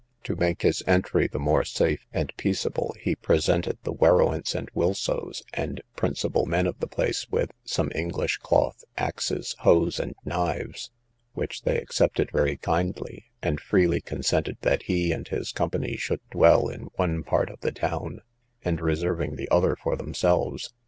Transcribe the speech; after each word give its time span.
To 0.23 0.35
make 0.35 0.63
his 0.63 0.81
entry 0.87 1.27
the 1.27 1.37
more 1.37 1.63
safe 1.63 2.07
and 2.11 2.33
peaceable, 2.35 2.95
he 2.99 3.13
presented 3.15 3.77
the 3.83 3.93
Werowance 3.93 4.55
and 4.55 4.67
Wilsos, 4.73 5.43
and 5.53 5.79
principal 5.95 6.47
men 6.47 6.65
of 6.65 6.79
the 6.79 6.87
place, 6.87 7.27
with 7.29 7.51
some 7.65 7.91
English 7.93 8.37
cloth, 8.37 8.83
axes, 8.97 9.55
hoes 9.59 9.99
and 9.99 10.15
knives, 10.25 10.89
which 11.33 11.61
they 11.61 11.77
accepted 11.79 12.31
very 12.31 12.57
kindly, 12.57 13.25
and 13.43 13.61
freely 13.61 14.01
consented 14.01 14.57
that 14.61 14.81
he 14.89 15.11
and 15.11 15.27
his 15.27 15.51
company 15.51 15.97
should 15.97 16.27
dwell 16.31 16.67
in 16.67 16.89
one 16.95 17.21
part 17.21 17.51
of 17.51 17.59
the 17.59 17.71
town, 17.71 18.21
and 18.65 18.81
reserving 18.81 19.35
the 19.35 19.49
other 19.51 19.75
for 19.75 19.95
themselves. 19.95 20.73